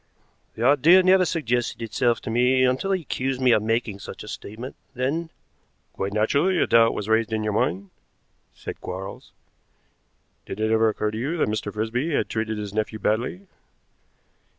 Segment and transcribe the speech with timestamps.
[0.55, 4.27] "The idea never suggested itself to me until he accused me of making such a
[4.27, 5.29] statement, then"
[5.93, 7.91] "Quite naturally a doubt was raised in your mind,"
[8.55, 9.31] said Quarles.
[10.47, 11.71] "Did it ever occur to you that Mr.
[11.71, 13.41] Frisby had treated his nephew badly?"